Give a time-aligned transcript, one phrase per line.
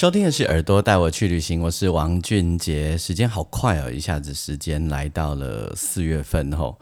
[0.00, 2.96] 收听的是耳朵带我去旅行，我是王俊杰。
[2.96, 6.80] 时间好快哦，一下子时间来到了四月份吼。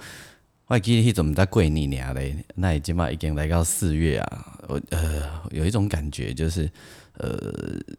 [0.68, 2.36] 我记得怎么在过年呢嘞？
[2.54, 4.60] 那已经嘛已经来到四月啊。
[4.68, 6.70] 我呃有一种感觉，就是
[7.14, 7.36] 呃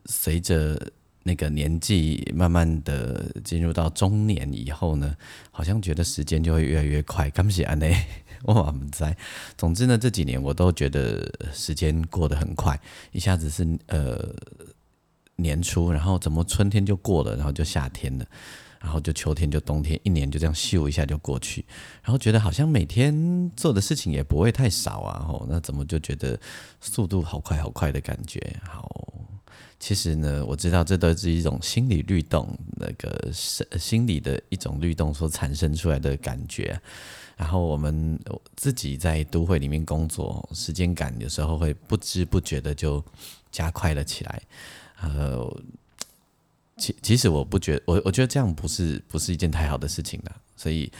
[0.05, 0.81] 随着
[1.23, 5.13] 那个年纪慢慢的进入到中年以后呢，
[5.51, 7.29] 好像觉得时间就会越来越快。
[7.31, 7.93] 感谢安内，
[8.43, 9.13] 我们在。
[9.57, 12.79] 总之呢，这几年我都觉得时间过得很快，
[13.11, 14.33] 一下子是呃。
[15.41, 18.25] 年初，然后怎么春天就过了，然后就夏天了，
[18.79, 21.65] 然后就秋天就冬天，一年就这样咻一下就过去，
[22.03, 26.39] 然后觉得好像每天做的事情也不会太少啊，吼，那怎么就觉得
[26.79, 28.39] 速度好快好快的感觉？
[28.63, 29.13] 好，
[29.79, 36.79] 其实呢，我知道这都是一种心理律动，那个心心理的一种律动所产生出来的感觉。
[37.37, 38.19] 然后我们
[38.57, 43.01] 自己在都会里面工作，时间感有时候会不知不觉的就
[43.49, 44.41] 加快了起来。
[45.01, 45.61] 呃，
[46.77, 50.91] 其其实我不觉我我觉得这样不是不是一件太好的事情的，所以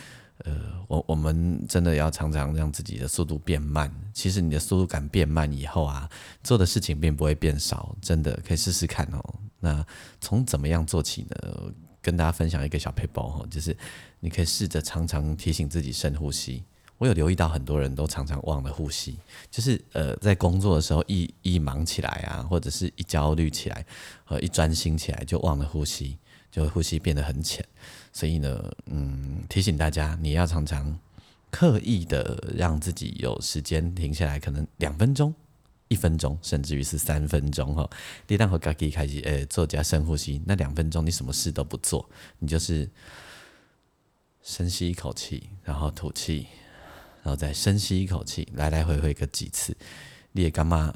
[0.45, 0.56] 呃，
[0.88, 3.94] 我我们真的要常常让自己的速度变慢。
[4.14, 6.09] 其实你的速度感变慢以后啊，
[6.44, 9.36] 做的事情并不会变少，真的可以试试看哦。
[9.59, 9.86] 那
[10.22, 11.73] 从怎么样做起呢？
[12.02, 13.75] 跟大家分享一个小配包哈，就是
[14.22, 16.63] 你可以试着常常提醒自己深呼吸。
[17.00, 19.18] 我有留意到很多人都常常忘了呼吸，
[19.50, 23.86] 就是呃在工作的时候一一忙起来啊，或者是一焦虑起来，
[24.28, 26.18] 呃一专心起来就忘了呼吸，
[26.52, 27.66] 就呼吸变得很浅。
[28.12, 31.00] 所以呢，嗯，提醒大家，你要常常
[31.50, 35.34] 刻意的让自己有时间停下来，可能两分钟、
[35.88, 37.90] 一分钟，甚至于是三分钟哈。
[38.28, 42.90] 一旦和自己开始呃做加深呼吸，那两分钟你什么事都不做，你就是
[44.44, 46.46] 深吸一口气，然后吐气。
[47.22, 49.75] 然后再深吸一口气，来来回回个几次，
[50.31, 50.94] 你也干嘛？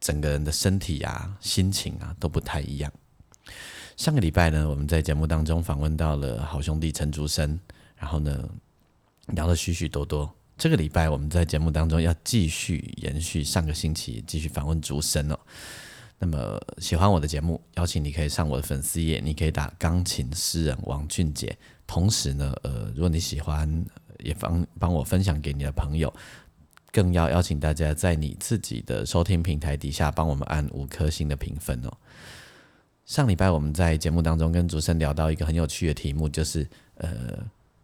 [0.00, 2.92] 整个人的身体啊、心情啊都不太一样。
[3.96, 7.56] 上个礼拜呢，我们在节目当中访问到了好兄弟陈竹生，
[7.94, 8.48] 然后呢
[9.28, 10.28] 聊了许许多多。
[10.58, 15.38] 这个礼拜我们在节目当中要继续延续上个星期，继续访问竹生哦。
[16.18, 21.56] 那么喜欢我的节目，邀请你可以上我的粉丝页，你可以打钢琴诗人王俊杰。
[21.86, 23.84] 同时呢，呃，如果你喜欢。
[24.24, 26.12] 也帮帮我分享给你的朋友，
[26.90, 31.92] 更要邀请大家在你自己的收听平台底下帮我们按五颗星的评分哦。
[33.04, 36.66] 上礼拜我们在节目当中跟主持人聊到一个很有趣的题目，就是
[36.96, 37.38] 呃，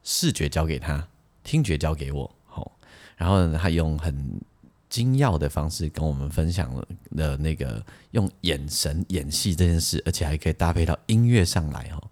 [0.04, 1.06] 视觉交给他，
[1.43, 2.71] 听觉交给我，好，
[3.16, 4.41] 然后呢，他用很
[4.88, 12.10] 精要的方式跟我们分享了的那个用眼神演戏这件事，而且还可以搭配到音乐上来哦。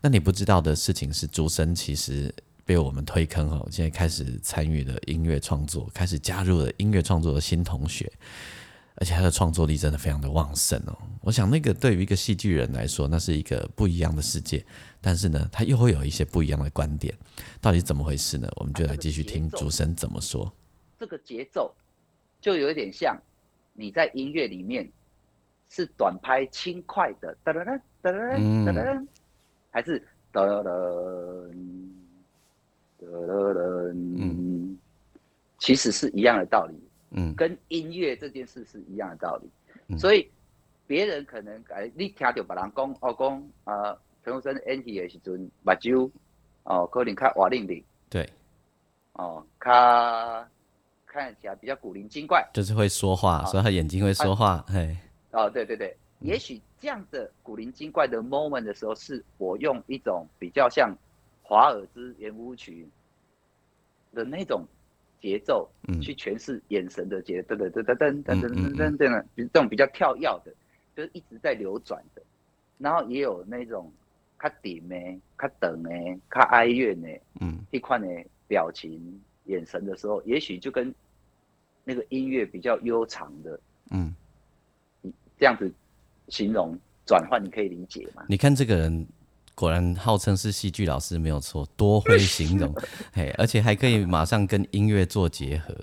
[0.00, 2.32] 那你不知道的事情是，主声其实。
[2.64, 8.10] 被我们推坑哦，现在开始参与了音乐创作，开始加入了音乐创作的新同学，
[8.96, 10.96] 而且他的创作力真的非常的旺盛哦。
[11.20, 14.64] 我想那个对于一个戏剧人来说，那是一个不一样的世界，
[15.00, 17.14] 但是呢，他又会有一些不一样的观点，
[17.60, 18.48] 到底怎么回事呢？
[18.56, 20.50] 我们就来继续听主神怎么说。
[20.98, 21.74] 这个节奏
[22.40, 23.20] 就有点像
[23.74, 24.90] 你在音乐里面
[25.68, 29.06] 是短拍轻快的，噔噔噔噔噔噔，
[29.70, 30.02] 还是
[30.32, 30.70] 哒哒。
[33.94, 34.78] 嗯，
[35.58, 36.74] 其实是一样的道理，
[37.10, 40.28] 嗯，跟音乐这件事是一样的道理，所以
[40.86, 46.10] 别人可能哎，你听到别人讲哦，讲啊，陈鸿生演戏的时阵，目睭
[46.64, 48.28] 哦，可能较活灵灵，对，
[49.12, 50.48] 哦，他
[51.06, 54.96] 看起来比较古灵精怪，就是会说话，所以他眼睛会说话，嘿，
[55.32, 60.94] 哦，对对对，也许这样的古灵精怪的 moment 的时候，是我用一种比较像。
[61.46, 62.88] 华尔兹圆舞曲
[64.14, 64.64] 的那种
[65.20, 70.54] 节奏，嗯去诠释眼神的节，噔噔噔噔噔噔噔噔噔，就是这种比较跳跃的，
[70.96, 72.22] 就是一直在流转的。
[72.78, 73.92] 然后也有那种
[74.42, 74.96] 较顶的、
[75.38, 75.90] 较等的、
[76.30, 77.08] 较哀怨的，
[77.40, 78.06] 嗯，一块的
[78.46, 80.94] 表情、眼神的时候，也许就跟
[81.84, 84.14] 那个音乐比较悠长的，嗯，
[85.38, 85.72] 这样子
[86.28, 88.24] 形容转换，你可以理解吗？
[88.28, 89.06] 你看这个人。
[89.54, 92.74] 果然号称是戏剧老师没有错，多会形容，
[93.14, 95.74] 嘿，而且还可以马上跟音乐做结合。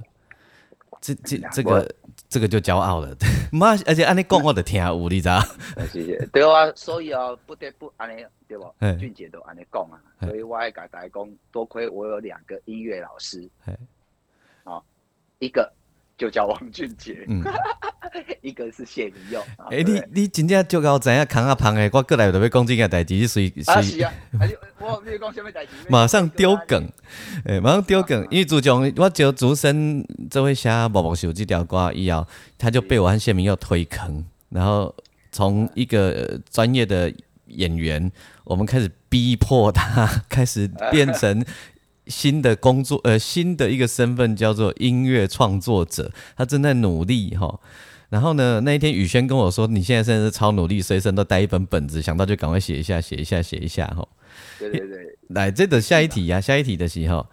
[1.00, 1.96] 这这这个
[2.30, 3.16] 这个就骄傲了，
[3.52, 5.42] 妈，而且按你讲我的听有，你知道？
[5.92, 6.18] 谢谢。
[6.32, 8.72] 对啊，所以啊，不得不安尼，对不？
[9.00, 9.98] 俊杰都安尼讲啊，
[10.28, 13.50] 所以我爱甲大家讲，多亏我有两个音乐老师，
[14.64, 14.86] 好，
[15.40, 15.74] 一个。
[16.22, 17.44] 就叫王俊杰，嗯，
[18.42, 19.44] 一个是谢明佑。
[19.72, 24.14] 哎，你你真正就搞知影扛啊胖诶，我过来就要讲这件代志，所以所以啊，
[24.78, 25.72] 我你讲什么代志？
[25.90, 26.88] 马上丢梗，
[27.46, 32.28] 诶，马上丢梗，因为主将我叫主声这位写《毛毛手》这条歌以后，
[32.60, 34.94] 他就被我和谢明佑推坑，然后
[35.32, 37.12] 从一个专业的
[37.48, 38.12] 演员，
[38.44, 41.44] 我们开始逼迫他， 开始变成。
[42.08, 47.60] 新的工作，呃，新的一个身份叫做音乐创作者，他正在努力哈。
[48.10, 54.06] 然后呢，那一天宇轩跟我说，你现在真的是超努力，随身都带一本本子，想到就赶快写一下，写一下，写一下哈。
[54.60, 57.26] 对对对，来，这个下一题呀，下一题的时候，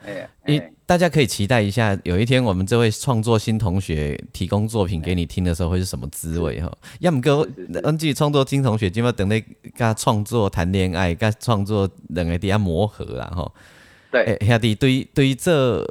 [0.44, 6.72] 哎，大家可以期待一下，有一天我们这位创作新同学提供作品给你听的时候，会是什么滋味哈？
[7.00, 7.44] 要么哥
[7.82, 13.52] ，N G 创作新同学，今要等你跟他创作谈恋爱，跟创作两个底下磨合然后。
[14.10, 15.86] 对，兄弟，对对，这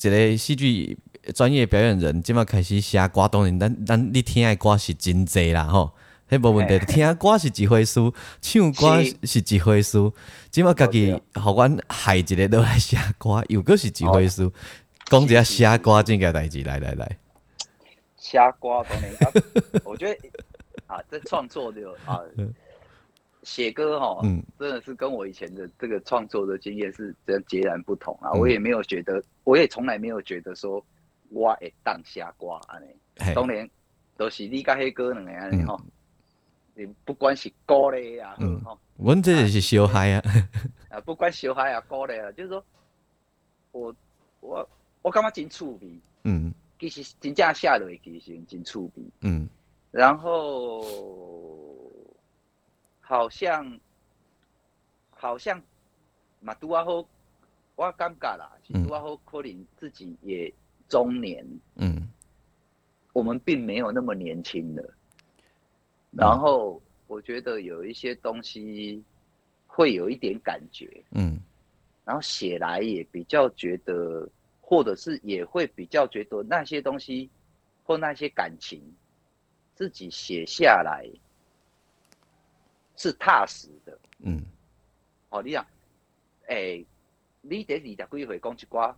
[0.00, 0.98] 一个戏剧
[1.34, 5.92] 专业表演人，即马开始写歌，当然，咱咱你听的歌是真济啦吼，
[6.28, 6.78] 迄无问题。
[6.86, 8.00] 听歌是一回事，
[8.40, 9.98] 唱歌是一回事。
[10.50, 14.50] 即马家己互阮害一个都来写歌，又个是一回事。
[15.06, 17.18] 讲一下写歌这个代志，来来来。
[18.16, 19.12] 写歌当然，
[19.84, 20.16] 我觉得
[20.86, 22.20] 啊，这创作就啊。
[23.50, 28.30] 写歌哈，嗯，真的是跟我以前的这个创作的经验是真截然不同啊！
[28.32, 30.80] 我也没有觉得，我也从来没有觉得说
[31.30, 32.86] 我会当下瓜安尼。
[33.34, 33.68] 当然
[34.16, 35.80] 都是你甲迄哥两个安尼吼，
[36.74, 40.22] 你不管是歌嘞啊，嗯，吼，阮这是小孩啊，
[40.88, 42.64] 啊， 不管小孩啊歌嘞啊，就是说，
[43.72, 43.92] 我
[44.38, 44.70] 我
[45.02, 48.90] 我感觉真趣味，嗯，其实真正写落去其实真趣味，
[49.22, 49.48] 嗯，
[49.90, 51.79] 然后。
[53.10, 53.80] 好像，
[55.10, 55.60] 好像，
[56.38, 57.04] 嘛拄啊好，
[57.74, 60.54] 我感觉啦，是拄啊好，可能自己也
[60.88, 62.08] 中年，嗯，
[63.12, 64.94] 我们并没有那么年轻了。
[66.12, 69.02] 然后我觉得有一些东西
[69.66, 71.36] 会有一点感觉，嗯，
[72.04, 74.28] 然后写来也比较觉得，
[74.60, 77.28] 或者是也会比较觉得那些东西
[77.82, 78.80] 或那些感情，
[79.74, 81.10] 自己写下来。
[83.00, 84.42] 是踏实的，嗯，
[85.30, 85.66] 哦，你讲，
[86.48, 86.84] 诶，
[87.40, 88.94] 你得二十几岁讲一寡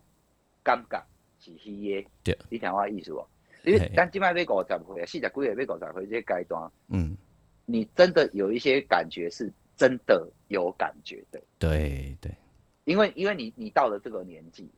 [0.64, 1.00] 感觉
[1.38, 3.25] 是虚的，对，你听我意思哦？
[3.62, 7.16] 因为但今麦要五十岁，四十几岁要五十岁这阶段，嗯，
[7.64, 12.34] 你真的有一些感觉是真的有感觉的，对对，
[12.82, 14.69] 因为因为你你到了这个年纪，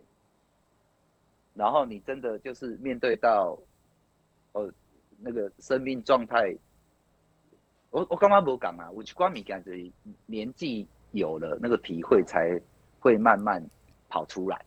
[1.54, 3.58] 然后你真的就是面对到，
[4.52, 4.70] 呃，
[5.18, 6.54] 那个生命状态。
[7.94, 9.88] 我我刚刚不讲啊，我去关米干是
[10.26, 12.60] 年纪有了那个体会才
[12.98, 13.64] 会慢慢
[14.08, 14.60] 跑出来。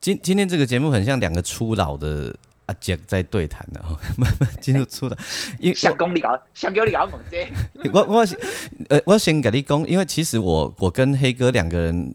[0.00, 3.82] 今今天这个节目很像两个初老的阿杰在对谈的，
[4.18, 5.16] 慢慢进入初老。
[5.74, 7.50] 想讲你搞，想叫你搞猛些。
[7.90, 8.26] 我我
[8.90, 12.12] 呃，我先跟你讲，因为其实我我跟黑哥两个人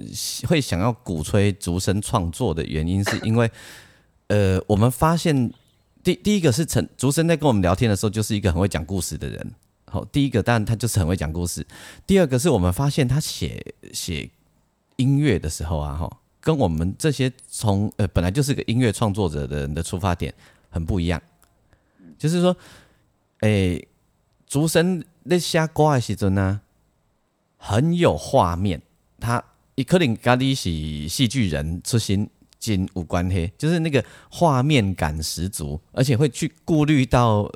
[0.48, 3.50] 会想要鼓吹竹声创作的原因，是因为
[4.27, 5.51] 呃，我们发现
[6.03, 9.51] 第第一个是陈竹声在跟我们聊天的时候，就是一个很会讲故事的人。
[9.89, 11.65] 好，第一个但他就是很会讲故事。
[12.06, 14.29] 第二个是我们发现他写写
[14.98, 20.34] 音乐的时候啊，哈，跟我们这些从呃本来就是个音乐创作者的人的出发点
[20.70, 21.22] 很不一样。
[22.17, 22.58] 就是说，
[23.39, 23.88] 诶，
[24.46, 26.60] 竹声那写歌的时阵呢，
[27.56, 28.82] 很有画面。
[29.20, 29.41] 他
[29.75, 32.29] 伊可能咖喱是戏剧人出身，
[32.60, 37.50] 金无关黑，就是那个画面感十足，而且会去顾虑到。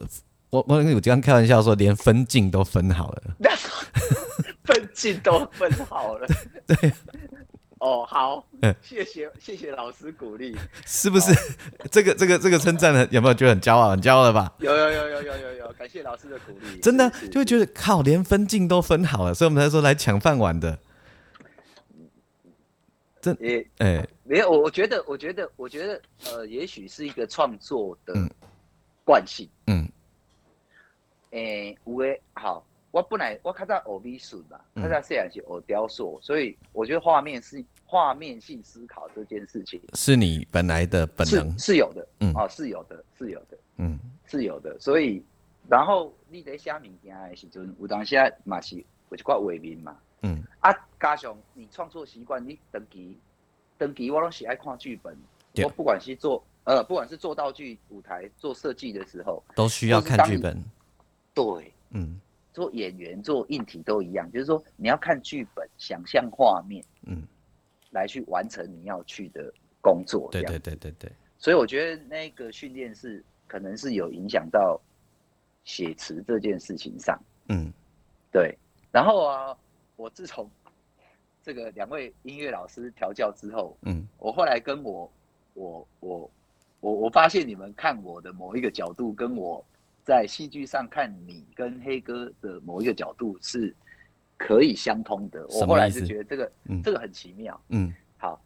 [0.52, 3.24] 我我我刚开玩笑说，连分镜都分好了，
[4.66, 6.28] 分镜都分好了。
[6.68, 6.92] 对，
[7.80, 8.46] 哦，好，
[8.82, 10.54] 谢谢谢谢老师鼓励，
[10.86, 11.34] 是不是？
[11.90, 13.92] 这个这个这个称赞呢，有没有觉得很骄傲？
[13.92, 14.54] 很骄傲了吧？
[14.60, 16.82] 有有有有有有有，感谢老师的鼓励。
[16.82, 20.78] 真的就会觉得靠，连分镜都分好了，所以我们才说来抢饭碗的。
[23.22, 28.14] 这也哎，没有，我我觉得我觉得我觉得呃，也许是一个创作的
[29.06, 29.88] 惯性，嗯。
[31.32, 41.58] 诶，有诶，好，我本来我较早学美术嘛，较早虽然是学雕塑，所以我觉得画面是画面性思考这件事情是你本来的本能。
[41.58, 45.24] 是有的，嗯，哦，是有的，是有的，嗯，是有的，所以
[45.70, 48.76] 然后你在写物件的时阵，有当时嘛是
[49.10, 53.18] 有一块画面嘛，嗯，啊，加上你创作习惯，你登记
[53.78, 55.18] 登记我拢喜爱看剧本，
[55.64, 60.62] 我不管是做呃，不管是做道具、舞台、做设计的时候，都需要看剧本。
[61.34, 62.20] 对，嗯。
[62.54, 67.24] 做演员、做硬体都一样，就是说你要看剧本，想象画面嗯，
[67.92, 70.28] 来去完成你要去的工作。
[70.34, 74.78] 对对对对对，所以我觉得那个训练是可能是有影响到
[75.64, 77.18] 写词这件事情上。
[77.48, 77.72] 嗯。
[78.34, 78.54] 对，
[78.92, 79.58] 然后啊，
[79.96, 80.52] 我自从
[81.42, 84.06] 这个两位音乐老师调教之后，嗯。
[84.18, 85.10] 我后来跟我
[85.54, 86.32] 我我
[86.82, 89.64] 我我发现你们看我的某一个角度，跟我
[90.04, 93.76] 在戏剧上看你跟黑哥的某一个角度是
[94.38, 95.46] 可以相通的。
[95.48, 97.62] 我后来意思就觉得这个嗯这个很奇妙。
[97.70, 98.42] 嗯好，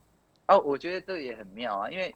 [0.45, 2.13] 啊，我觉得这个也很妙啊，因为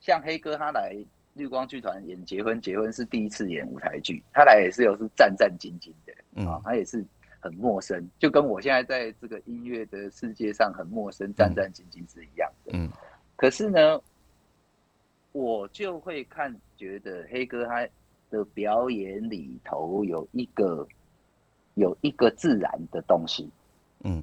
[0.00, 0.96] 像黑哥他来
[1.34, 6.12] 绿光剧团演结婚，结婚是第一次演舞台剧，他来也是有是战战兢兢的
[6.44, 7.04] 啊嗯，他也是
[7.40, 12.72] 很陌生，就跟我现在在这个音乐的世界上很陌生、战战兢兢是一样的。
[12.74, 12.90] 嗯
[13.36, 14.00] 可是呢，
[15.30, 17.86] 我就会看觉得黑哥他
[18.30, 20.86] 的表演里头有一个
[21.74, 23.50] 有一个自然的东西，
[24.04, 24.22] 嗯。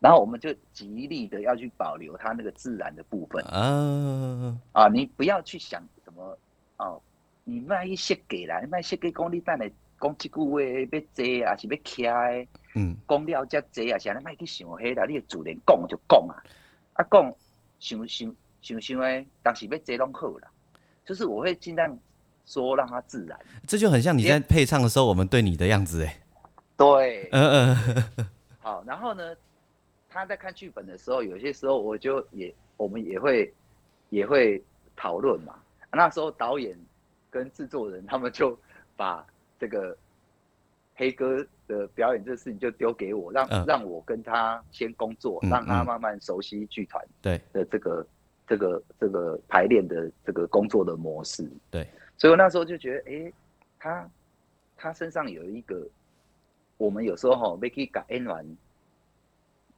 [0.00, 6.36] 然后我们就极力的要去保留它那个自然的部分啊，啊，你不要去想什么
[6.76, 7.00] 哦，
[7.44, 9.64] 你卖一些给啦，卖些给讲你等下
[9.98, 12.48] 讲这句话要坐啊，是要徛的。
[12.74, 12.94] 嗯。
[13.08, 16.36] 讲了才坐啊，是安尼莫去想迄啦，你就自然讲就讲啊，
[16.92, 17.34] 啊讲
[17.78, 20.50] 想想想想诶，当时要坐拢好啦，
[21.06, 21.98] 就是我会尽量
[22.46, 23.38] 说让它自然。
[23.66, 26.20] 这就很像你在配唱的时候，我们对你的样子哎。
[26.76, 28.26] 对，嗯嗯
[28.60, 29.34] 好，然后呢，
[30.08, 33.52] 他在看剧本的时候，有些时候我就也我们也会
[34.10, 34.62] 也会
[34.96, 35.54] 讨论嘛。
[35.92, 36.76] 那时候导演
[37.30, 38.58] 跟制作人他们就
[38.96, 39.24] 把
[39.60, 39.96] 这个
[40.96, 48.06] 黑哥的表演这事情就丢给我，让、嗯让我跟他先工作，嗯让他嗯慢慢熟悉剧团对的这个
[48.48, 51.48] 这个这个排练的这个工作的模式。
[51.70, 53.32] 对，所以我那时候就觉得，诶，
[53.78, 54.08] 他
[54.76, 55.86] 他身上有一个，
[56.76, 58.56] 我们有时候吼要去甲演员，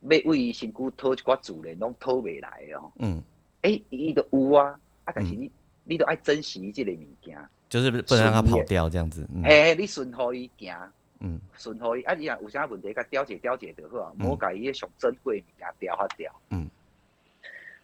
[0.02, 2.93] 要为伊身躯讨一寡主人，拢讨袂来的哦。
[2.99, 3.23] 嗯，
[3.62, 5.50] 诶，伊都有啊，啊，但是你、
[5.85, 7.38] 你都爱珍惜这个物件，
[7.69, 9.26] 就是不能让它跑掉这样子。
[9.35, 16.33] 嗯嘿、你顺互伊行，嗯顺互伊，啊，你若有啥问题，甲调解调解就好莫甲伊迄上珍贵的物件调发掉。
[16.50, 16.69] 嗯。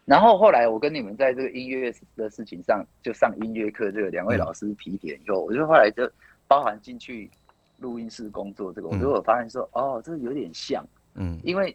[0.04, 4.38] 然后后来我跟你们在这个音乐的事情上，就上音乐课，这个两位嗯。
[4.38, 6.10] 老师提点以后，我就后来就
[6.48, 7.30] 包含进去
[7.78, 11.38] 录音室工作这个，我就有发现说，哦，这有点像，嗯。
[11.44, 11.74] 因为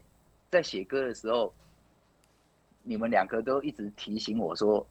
[0.50, 1.54] 在写歌的时候，
[2.84, 4.86] 你们两个都一直提醒我说，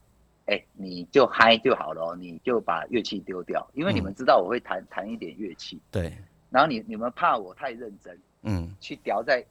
[0.47, 6.11] 哎、你就嗨就好了哦，你就把乐器丢掉，因为你们知道我会弹弹一点乐器，对，
[6.49, 8.73] 然后你你们怕我太认真嗯。
[8.79, 9.45] 去调在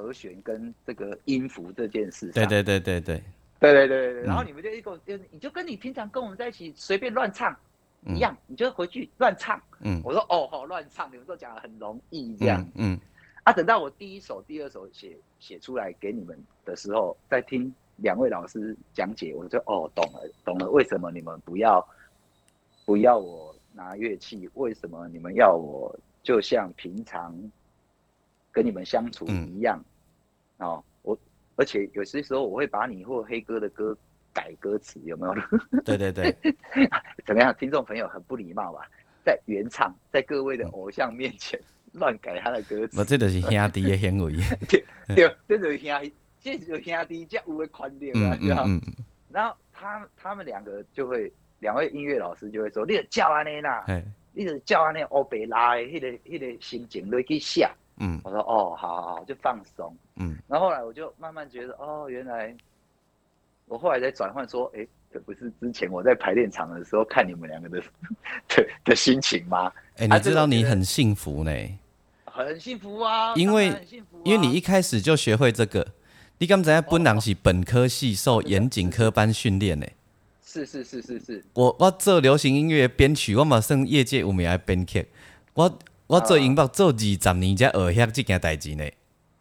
[0.00, 3.22] 和弦跟这个音符这件事上，对对对对对，
[3.58, 7.54] 对对对对然后你们就一个就你就跟你平常跟我们在一起随便乱唱
[8.06, 9.60] 嗯一样，你就回去乱唱。
[9.80, 12.60] 嗯我说哦好乱唱，你们都讲的很容易这样。
[12.74, 13.00] 嗯嗯
[13.44, 21.86] 啊，等到我第一首、第二首写写出来给你们的时候，再听两位老师讲解，我就哦懂了，懂了，为什么你们不要
[22.84, 24.48] 不要我拿乐器？
[24.54, 27.34] 为什么你们要我就像平常
[28.52, 29.82] 跟你们相处嗯一样？
[30.60, 31.18] 哦，我
[31.56, 33.96] 而且有些时候我会把你或黑哥的歌
[34.32, 35.34] 改歌词，有没有？
[35.84, 36.34] 对 对对，
[37.26, 37.54] 怎么样？
[37.58, 38.86] 听众朋友很不礼貌吧？
[39.24, 41.60] 在原唱，在各位的偶像面前
[41.92, 44.32] 乱改他的歌词我，这就是兄弟的行为。
[44.68, 48.64] 对，这就是兄，这就是兄弟才有的宽点啊，嗯对吧？
[48.66, 48.94] 嗯嗯，
[49.30, 54.02] 然后他他们两个就会，两位音乐老师就会说，你就叫安尼啦，嘿，
[54.32, 57.68] 你就叫安尼欧北拉的迄个迄个心情落去写。
[58.00, 59.96] 嗯我说哦，好好好，就放松。
[60.16, 62.54] 嗯然后后来我就慢慢觉得，哦，原来
[63.66, 67.80] 我后来在转换说，哎，这不是之前我在排练场的时候看你们两个的
[68.48, 69.72] 的的心情吗？
[69.98, 71.52] 哎，啊你知道你很幸福呢，
[72.24, 73.72] 很幸福啊，因为
[74.24, 75.86] 因为你一开始就学会这个。
[76.38, 79.86] 你刚才本人是本科系受严谨科班训练呢。
[80.42, 85.06] 是是是是是，我我做流行音乐编曲，我马上业界有名来编曲。
[85.52, 85.78] 我
[86.10, 88.84] 我做音乐做二十年才学晓即件代志呢。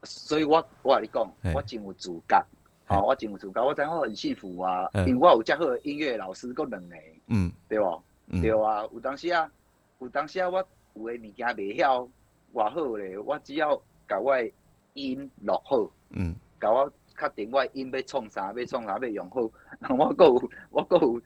[0.04, 2.46] 所以我我甲你讲，我真有自觉，
[2.86, 2.96] 嘿。
[2.96, 5.08] 好、我真有自觉，我知影我很幸福啊，嗯。
[5.08, 6.96] 因为我有遮好的音乐老师，够两个，
[7.26, 7.52] 嗯。
[7.68, 8.00] 对无？
[8.28, 8.40] 嗯。
[8.40, 9.50] 对啊，有当时啊，
[9.98, 10.60] 有当时啊，我
[10.94, 12.08] 有诶物件袂晓
[12.54, 13.76] 偌好咧，我只要
[14.08, 14.52] 甲我的
[14.94, 16.36] 音录好，嗯。
[16.62, 16.88] 甲我
[17.20, 19.50] 确定我的音要创啥，要创啥要用好，
[19.80, 21.20] 然后我搁有我搁有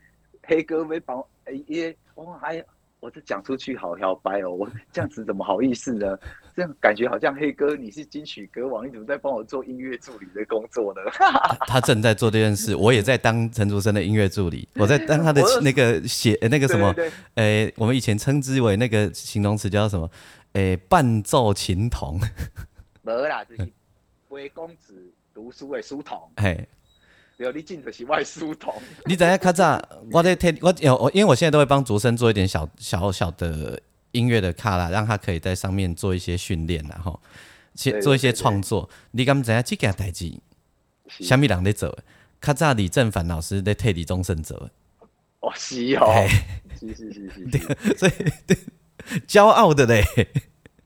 [0.43, 2.63] 黑哥要帮我，诶，伊个我哎，
[3.03, 6.17] 我这讲出去好摇摆哦，我这样子怎么好意思呢？
[6.55, 11.01] 这样感觉好像黑哥你是金曲歌王，你怎么在帮我做音乐助理的工作呢？
[11.67, 16.95] 他正在做这件事，我也在当陈竹生的音乐助理，我在当他的那个写那个什么，
[17.33, 20.09] 呃，我们以前称之为那个形容词叫什么？
[20.53, 22.17] 诶，伴奏琴童。
[23.01, 23.69] 无啦，就是
[24.29, 26.17] 为公子读书的书童。
[26.37, 26.65] 嘿。
[27.37, 28.73] 有你进的是外书童。
[29.05, 37.19] 你等下看早，我在听我有我，因为我现在都会帮竹生做一点小小小的音乐的卡啦，让他可以在上面做一些训练，然后
[37.75, 38.87] 去做一些创作。
[39.11, 40.31] 你敢知影这件代志？
[41.07, 41.97] 虾米人在做？
[42.39, 44.69] 较早李正凡老师在替李宗盛做。
[45.39, 46.27] 哦，是哦，
[46.79, 47.47] 是是是是，
[47.97, 48.11] 所以
[49.27, 50.03] 骄傲的嘞。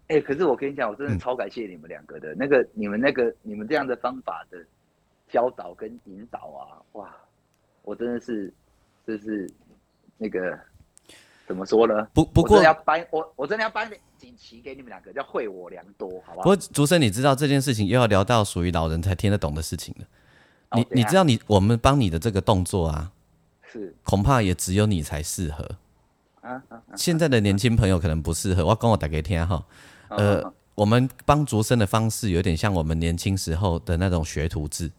[0.07, 4.57] 哎，可是我跟你讲，我真的超感谢你们两个的，那个你们那个你们这样的方法的。
[5.29, 7.15] 教导跟引导啊，哇！
[7.83, 8.53] 我真的是，
[9.05, 9.49] 就是
[10.17, 10.59] 那个
[11.47, 12.05] 怎么说呢？
[12.13, 16.43] 不不过要颁我，我真的要颁锦旗给你们两个，叫惠我良多，好吧？
[16.43, 20.05] 不过竹生，你知道这件事情又要聊到属于老人才听得懂的事情了。
[20.77, 23.11] 你你知道，你我们帮你的这个动作啊，
[23.63, 25.63] 是恐怕也只有你才适合。
[26.41, 26.81] 啊啊！
[26.95, 28.65] 现在的年轻朋友可能不适合。
[28.65, 29.65] 我跟我打给天哈，
[30.09, 34.91] 呃，我们帮竹生的方式有点像我们年轻时候的那种学徒制。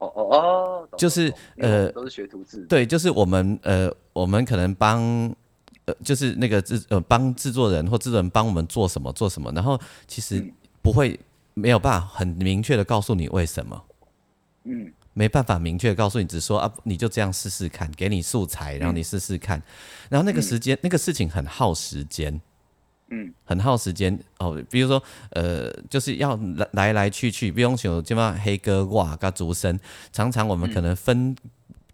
[0.00, 2.66] 哦哦哦，就是呃，都是学徒制。
[2.68, 5.00] 对，就是我们呃，我们可能帮
[5.84, 10.42] 呃，就是那个制呃，帮制作人或制作人帮我们做什么做什么，然后其实
[10.82, 11.18] 不会
[11.54, 13.82] 没有办法很明确的告诉你为什么，
[14.64, 19.62] 嗯，没办法明确告诉你，只说啊，你就这样试试看，给你素材，然后你试试看，
[20.08, 22.40] 然后那个时间那个事情很耗时间。
[23.10, 24.60] 嗯，很耗时间哦。
[24.70, 29.78] 比如说，呃，就是要来来来去去，不用像这么黑哥哇跟竹生，
[30.12, 31.36] 常常我们可能分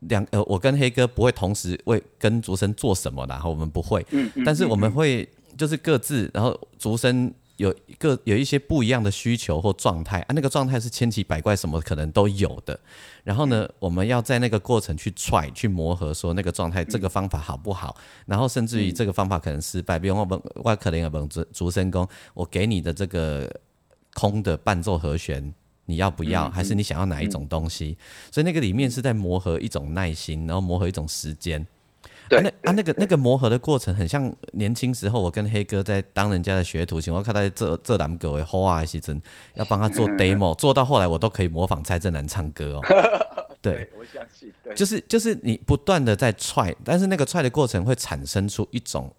[0.01, 7.33] 两呃，我跟黑哥不会同时为跟竹生做什么，然后我们不会，嗯，但是我们会就是各自，然后竹生。
[7.57, 12.79] 有一个有一些不一样的需求或状态啊，那个状态是千奇百怪，什么可能都有的。
[13.25, 17.97] 然后呢，我们要在那个过程去踹、去磨合，说那个状态这个方法好不好？
[18.27, 23.51] 然后甚至于这个方法可能失败，比如我们外可能有本竹竹声功，我给你的这个
[24.15, 25.55] 空的伴奏和弦，
[25.87, 26.51] 你要不要？
[26.51, 27.97] 还是你想要哪一种东西？
[28.31, 31.67] 所以那个里面是在磨合一种耐心，然后磨合一种时间。
[32.29, 39.21] 对，那啊，那个那个磨合的过程很像年轻时候，我跟黑哥在当人家的学徒，情况看他这这两个好啊，时阵
[39.55, 42.81] 要帮他做 demo，做到后来我都可以模仿蔡振南唱歌哦。
[43.63, 49.13] 对，我相信，对，就是就是你不断的在踹，但是那个踹的过程会产生出一种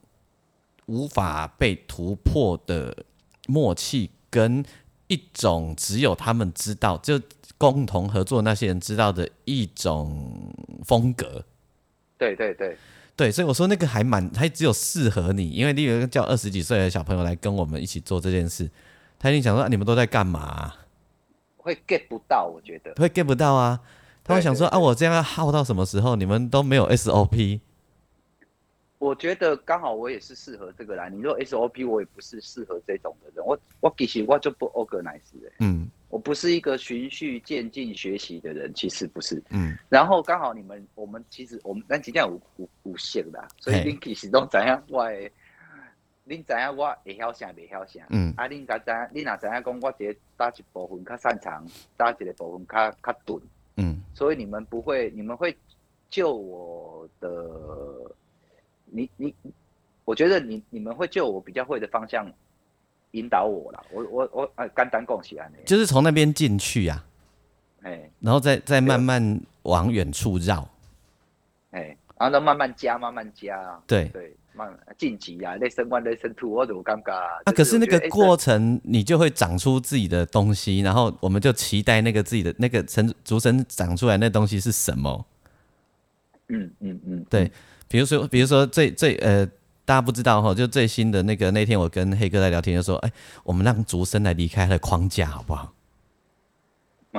[0.85, 3.05] 无法被突破的
[3.47, 4.63] 默契，跟
[5.07, 7.19] 一种只有他们知道，就
[7.57, 10.53] 共同合作那些人知道的一种
[10.85, 11.43] 风格。
[12.17, 12.77] 对对对。
[13.17, 18.69] 对，所以我说那个还蛮，还只有适合你，因为你有一个叫二十几岁的小朋友来跟我们一起做这件事，
[19.17, 20.71] 他一定想说你们都在干嘛？
[21.57, 23.81] 会 get 不到，我觉得会 get 不到啊。
[24.23, 26.15] 他会想说啊，我这样要耗到什么时候？
[26.15, 27.59] 你们都没有 SOP。
[28.99, 31.09] 我觉得刚好我也是适合这个啦。
[31.09, 33.43] 你说 SOP，我也不是适合这种的人。
[33.43, 35.51] 我我其实我就不 organize 的。
[35.59, 35.89] 嗯。
[36.09, 39.43] 我不是一个循序渐进学习的人，其实不是。
[39.49, 45.05] 嗯，然后刚好你们，我们其实我们咱今天有有有限的，所以恁其实都知影我，
[46.25, 48.05] 恁知影我会晓啥未晓啥。
[48.09, 51.65] 嗯，啊，恁甲知影，恁若知影讲我这打一部分较擅长，
[51.97, 53.41] 打一个部分较较钝。
[53.75, 55.55] 嗯，所以你们不会，你们会
[56.09, 57.29] 救我的，
[58.85, 59.35] 你你，
[60.05, 62.31] 我觉得你你们会救我比较会的方向。
[63.11, 67.03] 引导我了，我我我呃，简单讲起来呢，就是从那边进去呀，
[67.81, 70.67] 哎，然后再再慢慢往远处绕，
[71.71, 77.51] 哎，然后再慢慢加，慢慢加，对对，慢晋级啊，那升 one 那升 two，我怎么尴尬啊？
[77.55, 85.25] 可是那个过程你就会长出自己的东西，然后我们就期待那个自己的那个成竹神长出来那东西是什么？
[86.49, 87.51] 嗯嗯嗯，对，
[87.87, 89.49] 比如说比如说最最呃。
[89.87, 93.11] 大家不知道哈，就最新的那个那天我跟黑哥在聊天，就说：“哎，
[93.45, 95.73] 我们让竹生来离开他的框架好不好？”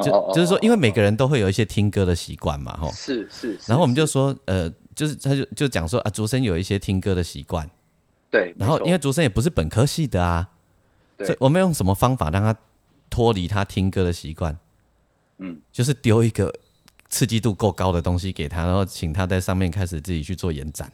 [0.04, 2.90] 就就是说，因为每个人都会有一些听歌的习惯嘛，哈。
[2.90, 3.58] 是是。
[3.66, 7.66] 然后我们就说，呃，就是他就就讲说啊，竹生有一些听歌的习惯。
[8.30, 8.54] 对。
[8.58, 10.46] 然后因为竹生也不是本科系的啊，
[11.20, 12.54] 所以我们用什么方法让他
[13.08, 14.54] 脱离他听歌的习惯？
[15.38, 16.52] 嗯，就是丢一个
[17.08, 20.92] 刺激度够高的东西给他，然后请他在上面开始自己去做延展。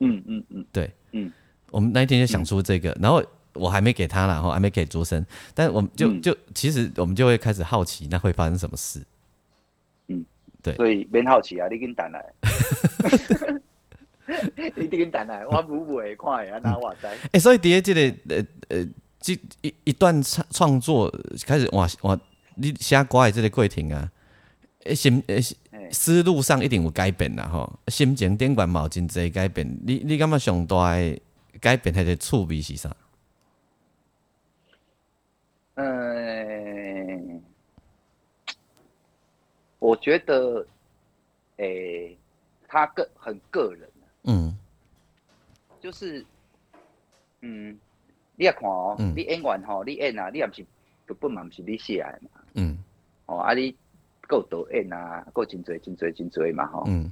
[0.00, 1.32] 嗯嗯嗯，对，嗯，
[1.70, 3.22] 我们那一天就想出这个，然后
[3.54, 9.00] 我还没给他然后还没给卓生，但我们就就其实我们就会开始好奇，那会发生什么事？
[10.08, 10.24] 嗯，
[10.62, 12.24] 对，所以别好奇啊，你跟蛋来。
[14.74, 17.06] 你顶等来，我不会看呀，那我知。
[17.30, 18.84] 哎，所以第一这个呃呃，
[19.20, 21.08] 这一一段创创作
[21.46, 22.18] 开始，哇哇，
[22.56, 24.10] 你写歌的这个过程啊，
[24.96, 25.36] 心呃
[25.90, 29.66] 思路上一定有改变啦吼，心情顶管冇真济改变。
[29.84, 31.20] 你你感觉上大诶
[31.60, 32.94] 改变，迄个趣味是啥？
[35.74, 37.42] 嗯，
[39.78, 40.66] 我觉得，
[41.56, 42.16] 诶，
[42.66, 43.88] 他个很个人，
[44.24, 44.56] 嗯，
[45.80, 46.24] 就是，
[47.42, 47.78] 嗯，
[48.36, 50.64] 你也看哦，你演员吼，你演啊，你也不是
[51.04, 52.78] 根本嘛不是你写的嘛，嗯，
[53.26, 53.74] 哦，啊，你
[54.26, 57.10] 够导演啊，够颈椎、颈椎、颈椎嘛，哈，嗯，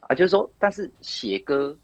[0.00, 1.76] 啊，就是说，但是写歌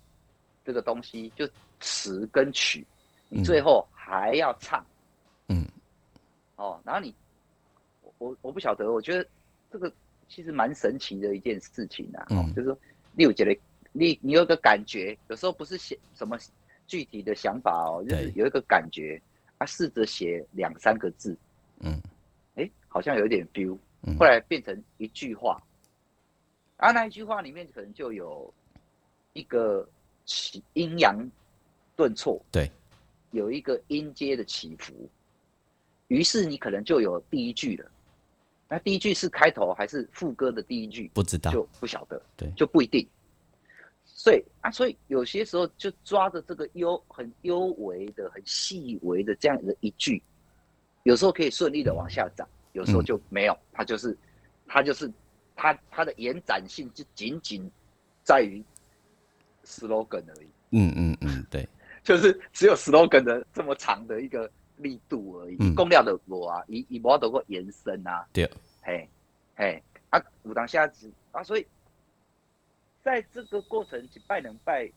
[0.64, 1.48] 这个东西，就
[1.81, 2.87] 词跟曲，
[3.29, 4.85] 你最后还要唱，
[5.48, 5.66] 嗯。
[6.57, 7.14] 哦，然后你，
[8.18, 9.26] 我我不晓得，我觉得
[9.72, 9.90] 这个
[10.29, 12.26] 其实蛮神奇的一件事情啊。
[12.29, 12.79] 哦，就是说，
[13.14, 13.59] 你有觉得
[13.92, 16.37] 你你有个感觉，有时候不是写什么
[16.87, 19.18] 具体的想法哦，就是有一个感觉，
[19.57, 21.35] 啊，试着写两三个字，
[21.79, 21.98] 嗯，
[22.57, 23.79] 哎，好像有点 feel，
[24.18, 25.62] 后来变成一句话，
[26.76, 28.52] 啊，那一句话里面可能就有
[29.34, 29.86] 一个
[30.24, 31.16] 起阴阳
[31.96, 32.70] 顿挫，对，
[33.30, 34.92] 有一个音阶的起伏。
[36.08, 37.90] 于是你可能就有第一句了，
[38.68, 41.10] 那第一句是开头还是副歌的第一句？
[41.14, 43.06] 不知道，就不晓得，对，就不一定。
[44.04, 50.20] 所以啊，所以有些时候就抓着这个幽很幽微的、很细微的这样的一句，
[51.04, 53.56] 有时候可以顺利的往下涨，有时候就没有。
[53.72, 54.16] 它就是，
[54.66, 55.11] 它就是
[55.56, 57.70] 它它的延展性就仅仅
[58.22, 58.62] 在于
[59.64, 60.48] slogan 而已。
[60.70, 61.68] 嗯嗯嗯，对，
[62.02, 64.50] 就是只有 slogan 的这么长的一个。
[64.83, 69.06] 力度而已，供料的多啊，以以无得过延伸啊，对，嘿，
[69.54, 71.66] 嘿，啊，武当下子啊，所以
[73.02, 74.90] 在这个过程几拜两拜，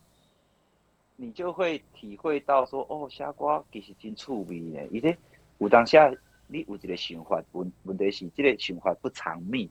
[1.18, 4.80] 你就会体会到说，哦，虾瓜其实真趣味呢。
[4.90, 5.18] 伊咧
[5.58, 6.10] 武当下
[6.54, 9.68] 你有一个想法，问问题是这个想法不长命，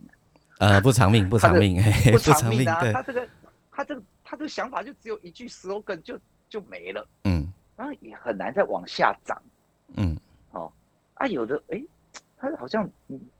[0.58, 3.28] 呃，不长命，不长命，不长命啊，他这个
[3.70, 6.18] 他这个他这个想法就只有一句 slogan 就
[6.48, 9.40] 就没了，嗯，然后也很难再往下涨。
[9.94, 10.18] 嗯，
[10.50, 10.72] 哦，
[11.14, 11.80] 啊，有的，哎，
[12.36, 12.90] 他好像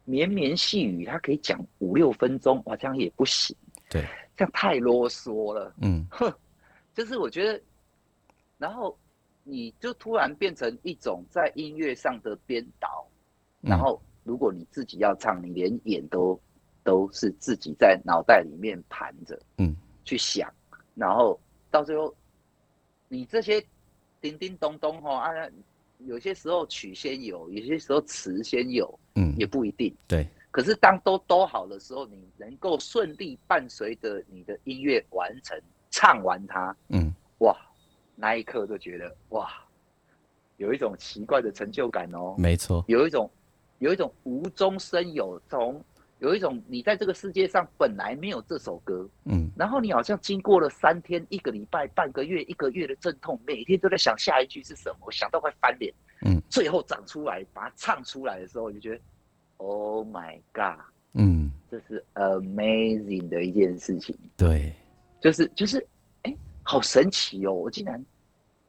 [0.04, 3.56] 绵绵细雨，他可以讲五六分钟，哇，这样也不行，
[3.90, 6.32] 对，这样太啰嗦了，嗯，哼，
[6.94, 7.60] 就是我觉得，
[8.56, 8.96] 然后
[9.42, 13.04] 你就突然变成一种在音乐上的编导，
[13.62, 16.38] 然后如果你自己要唱，你连演都
[16.84, 20.52] 都是自己在脑袋里面盘着，嗯，去想，
[20.94, 22.14] 然后到最后，
[23.08, 23.64] 你这些
[24.20, 25.48] 叮叮咚咚哈啊。
[26.04, 29.94] 有些时候曲先有，有些时候词先有，嗯，也不一定。
[30.08, 30.26] 对。
[30.50, 35.56] 可是当都都好的时候，你能够顺利伴随着你的音乐完成
[35.92, 37.56] 唱完它，嗯，哇，
[38.16, 39.48] 那一刻就觉得哇，
[40.56, 42.34] 有一种奇怪的成就感哦。
[42.36, 42.84] 没错。
[42.88, 43.30] 有一种，
[43.82, 45.84] 有一种无中生有，从。
[46.18, 55.92] 有一种你在这个世界上本来没有这首歌，嗯，然后你好像经过了三天、一个礼拜、半个月、一个月的阵痛，每天都在想下一句是什么，想到快翻脸，
[56.24, 59.02] 嗯，最后长出来把它唱出来的时候，你就觉得
[59.56, 60.78] ，Oh my God，
[61.14, 64.72] 嗯，这是 amazing 的一件事情，对，
[65.20, 65.84] 就是就是，
[66.22, 68.00] 哎，好神奇哦，我竟然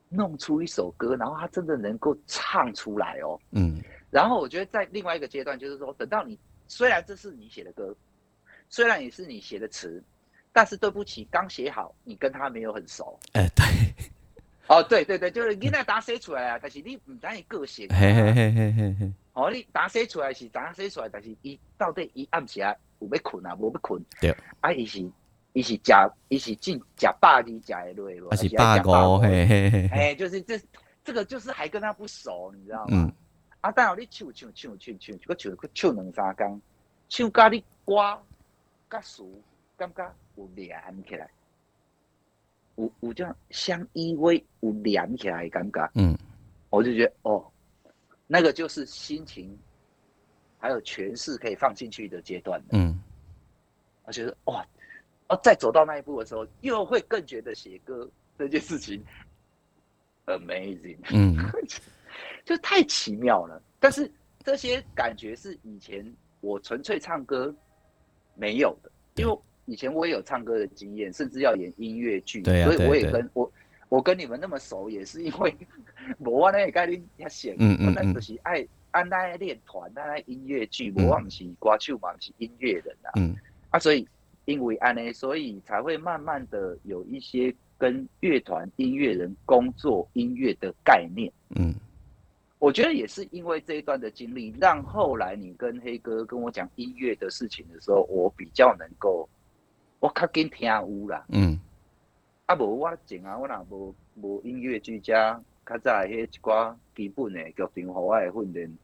[0.09, 3.79] 弄出一首歌，然后它真的能够唱出来哦，嗯，
[4.13, 6.37] 然后我觉得在另外一个阶段，就是说等到你。
[6.65, 7.93] 虽然这是你写的歌，
[8.69, 10.01] 虽然也是你写的词，
[10.53, 13.19] 但是对不起，刚写好，你跟他没有很熟。
[13.33, 13.65] 哎，对，
[14.67, 17.87] 哦，对对对，就是你那打写出来啊，但是你唔单一个性。
[17.89, 19.11] 嘿嘿嘿嘿嘿嘿。
[19.33, 24.01] 哦，你打写出来是打写出来，但是伊到底伊暗时啊有要困啊，无要困。
[24.21, 24.35] 对。
[24.61, 24.99] 啊，伊是
[25.51, 25.93] 伊是食
[26.29, 28.29] 伊是进食饱哩食的累无？
[28.29, 29.19] 还是八个？
[29.19, 29.89] 嘿嘿嘿。
[29.91, 30.59] 哎，就是这
[31.03, 32.87] 这个就是还跟他不熟，你知道吗？
[32.91, 33.13] 嗯。
[33.63, 33.71] 啊！
[33.71, 36.61] 但有你唱唱唱唱唱，个唱个唱两三工，
[37.07, 38.21] 唱甲你歌
[38.89, 39.23] 甲词
[39.77, 41.31] 感觉有连起来，
[42.75, 45.91] 有有这样相依偎，有连起来的感觉。
[45.95, 46.13] 嗯，
[46.69, 47.49] 我就觉得哦，
[48.27, 49.57] 那个就是心情
[50.59, 52.61] 还有诠释可以放进去的阶段。
[52.73, 53.01] 嗯，
[54.03, 54.67] 我觉得哇，
[55.29, 59.01] 哦，再走到那一步的时候，又会更觉得写歌这件事情
[60.25, 60.97] amazing。
[61.13, 61.37] 嗯。
[62.45, 64.09] 就太奇妙了，但是
[64.43, 66.05] 这些感觉是以前
[66.41, 67.53] 我纯粹唱歌
[68.35, 73.51] 没有的，因为以前我也有唱歌的经验，甚至要演音乐剧，所以我也跟我
[73.89, 75.55] 我跟你们那么熟，也是因为
[76.19, 83.35] 我那个概念要写，嗯嗯嗯，就是爱按那练团，那音乐剧，我忘是歌手嘛，是音乐人啊，嗯。
[83.69, 84.07] 啊，所以
[84.45, 91.31] 因为安呢，所以才会慢慢的有一些跟乐团音乐人工作音乐的概念。
[91.55, 91.73] 嗯，
[92.63, 99.27] 我觉得也是因为这一段的经历，让后来你跟黑哥跟我讲音乐的事情的时候，我比较能够，
[99.99, 101.25] 我较紧听有啦。
[101.27, 101.59] 嗯，
[102.45, 108.77] 啊，无我前啊，我若无无音乐之家，较早迄一寡基本的剧场互我的训练，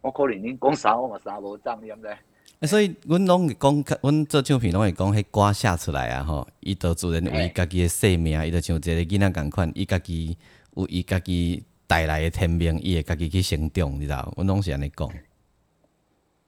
[0.00, 2.16] 我可能恁讲啥我嘛啥无脏，你知？
[2.60, 10.38] 欸、所以，阮拢会讲，阮做唱片拢会讲，迄歌写出来啊，吼，伊都自然为家己的生命，伊就像一个囡仔共款，伊家己
[10.74, 14.32] 有伊家己带来的天命，伊会家己去成长，你知道？
[14.36, 15.08] 阮拢是安尼讲。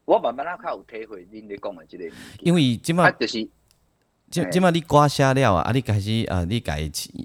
[0.05, 2.05] 我慢慢啊较有体会恁咧讲的即个，
[2.41, 3.47] 因为即马就是，
[4.31, 6.77] 即即马你歌写了啊，啊，你开始啊，你家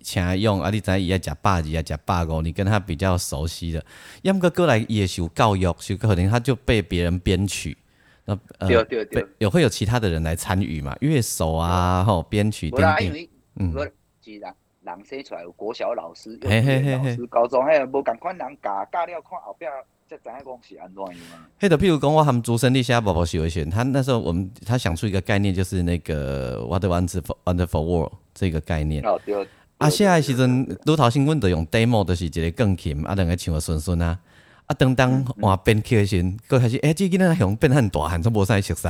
[0.04, 3.86] 请用啊，你知伊爱食百二啊，食百五，你跟他比较熟悉的，
[4.22, 7.78] 要么过来也受教育，受可能他就被别人编曲。
[8.26, 8.70] 那呃，
[9.38, 10.96] 有会有其他的人来参与嘛？
[11.00, 13.74] 乐手啊，吼，编曲、电电，嗯，
[14.84, 19.66] 人生出来有国小老师、幼稚园老师、高中，嘿，无共款人教教了，看后壁
[20.10, 21.48] 才知影讲是安怎样嘛。
[21.60, 29.04] 嘿的，譬如讲，我们主生立下宝宝喜微选，他那时候我们他想出一个概念，就是那个 What Wonderful Wonderful World 这个概念。
[29.06, 29.48] 哦，对。
[29.78, 34.20] 啊，现在时阵，拄头先阮就用 demo，就是一个钢琴，啊，两个唱个顺顺啊。
[34.66, 38.88] 啊，当当换编曲的时，佫开始，哎，这囡仔熊变很大汉，都无啥熟悉。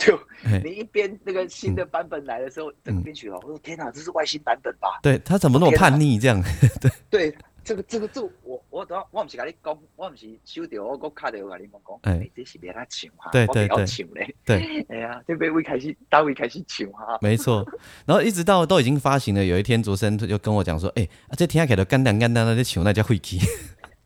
[0.06, 0.18] 就
[0.64, 4.98] 你一边那个新的版本来的时候，整个编曲哦，我说天哪，这是外星版本吧？
[5.02, 6.42] 对他怎么那么叛逆这样？
[6.80, 6.90] 对
[7.30, 17.62] 对，这个这个这我我等我唔是跟你讲，我唔是收到我个卡的，我跟你讲讲，哎，这是别他唱哈，对对对，唱嘞，对， 哎呀，这边会开始，大会开始唱哈，没错。
[18.06, 23.38] 然后一直到都已经发行了，有一天竹生就跟我讲说，哎，这听起来都干单干单的，这唱那叫会气。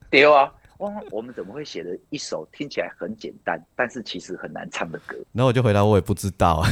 [0.09, 0.51] 对啊。
[0.79, 5.15] 哇，我们怎么会写了一首听起来很简单，但是其实很难唱的歌？
[5.31, 6.69] 然后我就回答，我也不知道啊，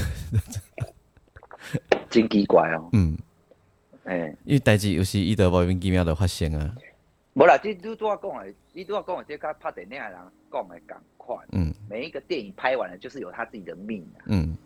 [2.10, 2.90] 真奇怪哦。
[2.92, 3.18] 嗯，
[4.04, 6.76] 哎，因为代志有时伊都莫名其妙的发生啊。
[7.34, 10.20] 无啦，你拄我讲的，你拄我讲的，这个拍电影的人
[10.52, 11.38] 讲的赶快。
[11.54, 14.28] 嗯，每一个电影拍完了，就是有他自己的命啊。
[14.28, 14.58] 嗯，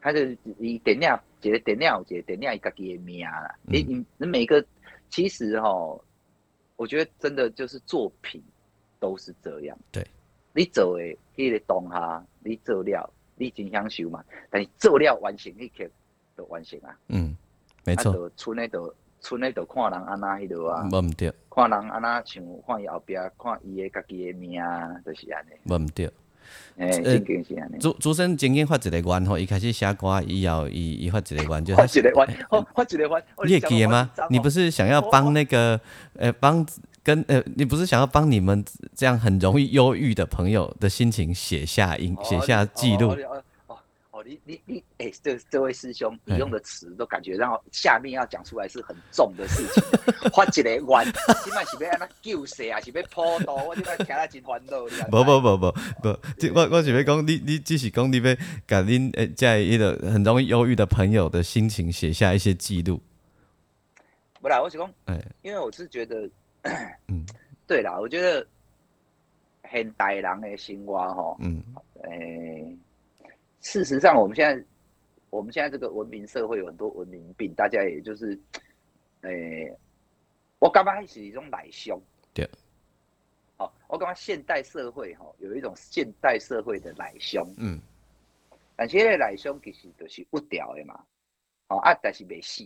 [0.00, 0.20] 他就
[0.60, 3.52] 以电影，一个电影，一个电影，伊家己的命啦。
[3.62, 4.64] 你你你每个
[5.10, 5.68] 其实哈。
[6.78, 8.40] 我觉得真的就是作品
[9.00, 9.76] 都是这样。
[9.90, 10.06] 对，
[10.54, 14.24] 你做的迄个当下，你做了，你真享受嘛。
[14.48, 15.90] 但是做了完成迄刻
[16.36, 16.96] 就完成啊。
[17.08, 17.36] 嗯，
[17.84, 18.12] 没错。
[18.12, 20.88] 啊，村内就村内就看人安那迄度啊。
[20.92, 21.34] 无毋对。
[21.50, 24.62] 看人安那像，看伊后壁，看伊的家己的命，
[25.04, 25.50] 就是安尼。
[25.64, 26.08] 无毋对。
[26.78, 27.78] 诶，真经是安尼。
[27.78, 33.24] 主主生曾经发一个愿吼，伊开始写歌以后，伊伊发一个愿，就发一个愿，哦，发一个愿。
[33.44, 34.10] 你也记得吗？
[34.30, 35.80] 你不是想要帮那个，
[36.14, 36.64] 呃，帮
[37.02, 43.16] 跟呃，你不是想要帮你们这样很容易忧郁的朋友的心情写下音，写下记录。
[44.28, 49.82] 你你你，哎，这这位师兄，你用的词都感觉让下面要讲出来是很重的事情。
[50.30, 51.02] 发一个弯，
[51.42, 54.78] 起码是要安那救谁啊，是要普渡，我即摆听了真烦恼。
[55.10, 56.08] 不不不不不，
[56.54, 58.34] 我我是要讲，你你只是讲你要
[58.66, 63.00] 甲恁诶在一个很容易忧郁的朋友的心情写下一些记录。
[64.42, 66.28] 不啦，我是讲，哎，因为我是觉得，
[67.06, 67.24] 嗯，
[67.66, 68.46] 对啦，我觉得
[69.72, 71.62] 现代人的生活吼，嗯，
[72.02, 72.76] 诶。
[73.60, 74.64] 事实上，我们现在，
[75.30, 78.38] 我们现在这个文明社会有很多文明病，大家也就是，
[79.22, 79.76] 诶，
[80.58, 82.00] 我刚刚是一种奶凶，
[82.32, 82.48] 对，
[83.56, 87.80] 好，我刚刚现代社会哈有一种现代社会的奶凶，嗯，
[88.76, 91.04] 但是个奶凶其实就是不掉的嘛，
[91.68, 92.62] 哦啊，但是未死，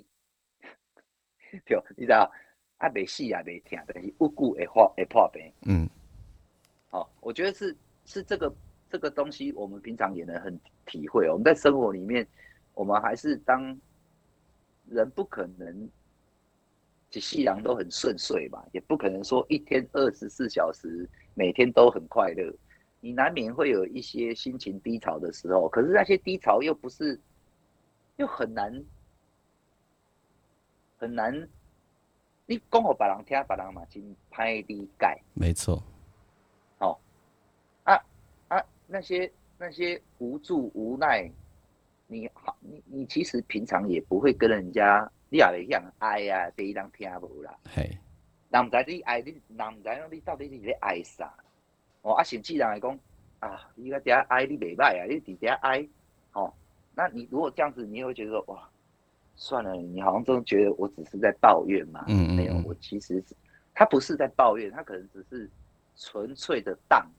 [1.65, 2.31] 对，你知道，
[2.77, 5.89] 啊未死也未疼，但是无故会发会破病，嗯，
[6.91, 7.75] 好，我觉得是
[8.05, 8.55] 是这个。
[8.93, 11.27] 这个东西我们平常也能很体会。
[11.31, 12.29] 我们在生活里面，
[12.75, 13.81] 我们还是当
[14.91, 15.89] 人不可能，
[17.11, 22.55] 几夕阳都很顺遂嘛，也不可能说一天二十四小时每天都很快乐。
[23.01, 27.19] 你难免会有一些心情低潮的时候，可是那些低潮又不是，
[28.17, 28.85] 又很难
[30.99, 31.49] 很难。
[32.45, 35.23] 你讲我把人听，把人嘛真拍理解。
[35.33, 35.83] 没错。
[38.93, 41.27] 那些那些无助无奈，
[42.09, 47.57] 你好，你你其实平常也不会跟人家你也会样哀呀，第一人听无啦。
[47.75, 47.91] 嘿，
[48.51, 51.33] 人唔知你哀你，人唔知你到底是咧哀啥？
[52.03, 52.99] 哦，啊，甚至人来讲
[53.41, 55.89] 啊，你个底下爱你袂歹啊，你底下爱，
[56.35, 56.53] 哦，
[56.95, 58.69] 那你如果这样子，你会觉得哇，
[59.37, 62.05] 算了，你好像都觉得我只是在抱怨嘛。
[62.09, 62.37] 嗯嗯。
[62.37, 63.25] 没有，我其实
[63.73, 65.49] 他不是在抱怨，他可能只是
[65.97, 67.11] 纯粹的荡。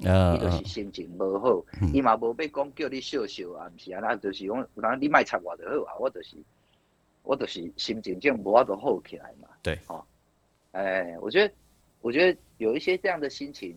[0.00, 6.36] 呃伊就是心情无好，伊嘛无要讲叫你笑笑啊，毋是啊，那就是讲有人你莫插我就好啊，我就是
[7.22, 9.48] 我就是心情这样无法度好起来嘛。
[9.62, 10.04] 对，哦，
[10.72, 11.54] 哎，我觉得
[12.00, 13.76] 我觉得有一些这样的心情，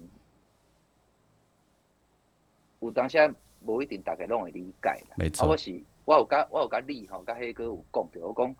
[2.79, 3.31] 有当下
[3.63, 5.11] 无一定大家拢会理解啦。
[5.11, 8.55] 啊，没错我，是我有甲我有甲你吼，甲迄个有讲着，我讲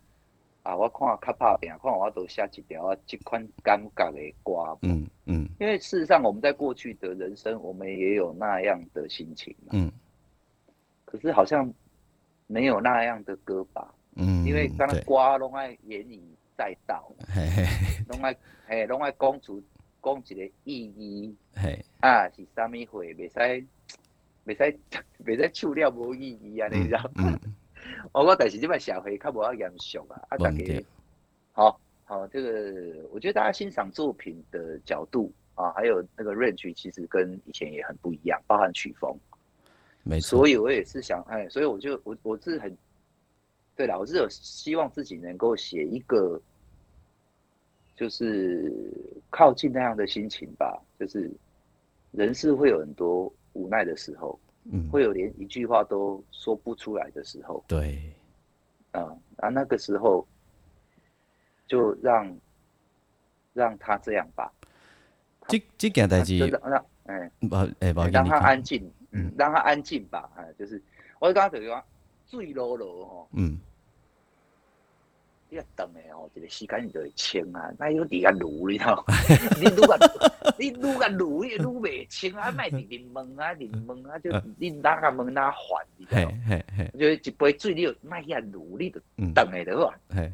[0.67, 4.77] 啊，我看较拍拼，看我都写一条啊，即款感觉的歌。
[4.81, 9.69] 嗯嗯因为事实上，我们在过去的人生，我们也有那样的心情嘛。
[9.71, 9.89] 嗯
[11.05, 11.73] 可是好像
[12.47, 16.21] 没有那样的歌吧，嗯，因为刚刚对，歌拢爱言以
[16.57, 17.09] 载道，
[18.09, 18.35] 拢爱
[18.67, 19.63] 嘿拢爱讲出
[20.03, 23.65] 讲一个意义嘿，啊，是啥物货，袂使
[24.45, 24.79] 袂使
[25.23, 27.09] 袂使唱了无意义啊，你知道？
[27.15, 27.39] 嗯，
[28.11, 30.83] 我讲但是这摆社会较无遐严肃啊，啊，大家，
[31.51, 39.15] 好好，这个我觉得大家欣赏作品的角度啊，还有那个 range 其实跟以前也很不一样，包含曲风。
[40.03, 42.77] 没错，所以我也是想，哎，所以我就我我是很，
[43.75, 46.39] 对了，我是有希望自己能够写一个，
[47.95, 48.71] 就是
[49.29, 51.29] 靠近那样的心情吧，就是
[52.11, 54.39] 人是会有很多无奈的时候，
[54.71, 58.13] 嗯，会有连一句话都说不出来的时候，对，
[58.91, 59.01] 啊、
[59.37, 60.27] 啊，那个时候
[61.67, 62.37] 就让
[63.53, 64.51] 让他这样吧，
[65.47, 67.31] 这这件代志就，让让哎。
[67.41, 70.81] 无诶，无让他安静，嗯嗯，让他安静吧，哎，就是
[71.19, 71.83] 我刚刚就讲
[72.25, 73.59] 水落落吼，嗯，
[75.49, 78.95] 你要等的吼，一个时间你就会清啊，那有底下卤， 你知道
[79.87, 80.05] 吗？
[80.59, 85.59] 你愈甲你卤啊卤，你愈袂清啊，卖直直问啊，直问啊，就你哪个问哪烦，
[85.97, 86.59] 你知嘿
[86.93, 90.31] 道就一杯水，你就卖遐卤，你就嗯，等的就好啊，嘿，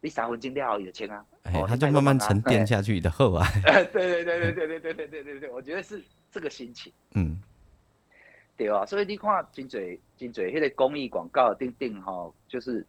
[0.00, 2.66] 你三分钟了后伊就清啊，它就慢慢沉淀。
[2.66, 3.46] 下去的后啊，
[3.92, 6.92] 对对对对对对对对对对对，我觉得是这个心情。
[7.14, 7.40] 嗯。
[8.54, 12.86] 对啊，所以你看真侪真侪迄个公益广告顶顶吼，就是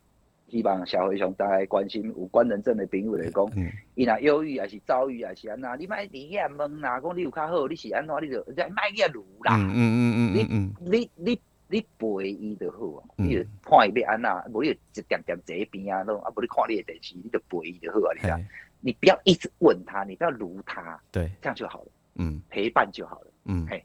[0.53, 13.27] 希望社会上大家关心有关人症的朋友来讲，嗯，伊若忧郁也是躁郁也是安那，你莫伫遐问啦，讲你有较好，你是安怎，你就莫遐如啦，嗯嗯嗯嗯嗯你你你陪伊就好啊，嗯。
[13.27, 18.37] 你就看伊要安那，无你就一点点坐边啊，拢啊无你看你的电视，你就陪伊就好啊，你知道？
[18.37, 18.45] 嘿，
[18.79, 21.87] 你不要一直问他，你不要如他，对，这样就好了，
[22.17, 22.39] 嗯。
[22.51, 23.27] 陪伴就好了。
[23.45, 23.65] 嗯。
[23.67, 23.83] 嘿，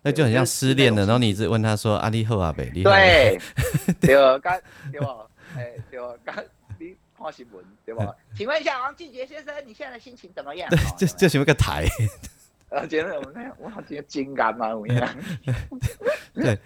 [0.00, 3.38] 那就很像失恋了，然后你一直问他说：“啊，你好啊，北，你好啊 对，
[4.00, 4.58] 对，刚
[4.90, 5.26] 对吧？
[5.56, 6.14] 哎，对吧？
[6.24, 6.34] 刚
[6.78, 8.14] 你看新闻对吧？
[8.36, 10.68] 请问一下王俊杰先生，你现在的心情怎么样？
[10.70, 11.86] 对哦， 这这什么个台，
[12.70, 15.00] 呃，觉得我们那我今天金感嘛，有影。
[16.34, 16.58] 对，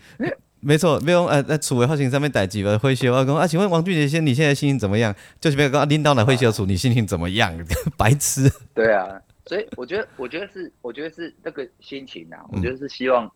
[0.60, 5.14] 没错，没有呃，在楚伟发生上面代志了，会笑我讲啊，请问王俊杰先生，你现在心情怎么样？
[5.40, 7.52] 就是不要讲啊，领导来会笑处，你心情怎么样？
[7.98, 13.30] 白痴，对啊，所以我觉得，我觉得是，我觉得是那个心情啊，嗯我觉得是希望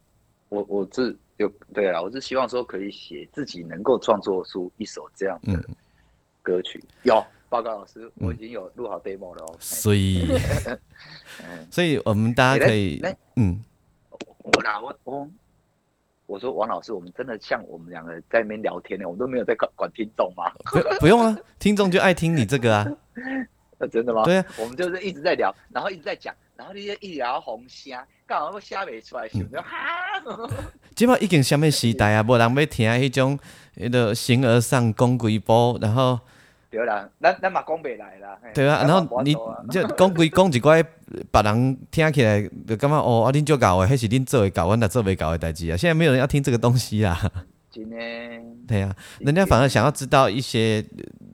[0.49, 5.65] 我我是有对啊，我是希望说可以写自己能够创作出一首这样的嗯
[6.43, 6.83] 歌曲。
[7.03, 9.57] 有报告老师，我已经有录好 demo 了哦。
[9.59, 10.27] 所以，
[11.45, 13.03] 嗯，所以我们大家可以
[13.37, 13.63] 嗯，
[14.43, 15.29] 我啦，我我
[16.27, 20.51] 我说王老师，我们真的像我们两个在那边聊天呢，我们都没有在管管听众吗？
[20.71, 22.87] 不不用啊，听众就爱听你这个啊，
[23.79, 24.25] 那， 真的吗？
[24.25, 30.51] 对啊，我们就是一直在聊，然后一直在讲，然后你就一直聊红虾，干嘛要写袂出来，想嗯着哈，
[30.97, 32.23] 即摆已经什么时代啊？
[32.25, 33.39] 无人要听迄种
[33.77, 36.19] 迄个形而上讲几波，然后
[36.69, 38.37] 对啦，咱咱嘛讲袂来啦。
[38.53, 39.33] 对啊，然后你
[39.71, 40.85] 就讲几讲一寡
[41.31, 45.77] 别人听起来就感觉哦，啊恁做搞诶，迄是恁做会搞，阮若做袂搞诶代志啊。
[45.77, 47.31] 现在没有人要听这个东西啦，
[47.71, 50.85] 今天对啊，人家反而想要知道一些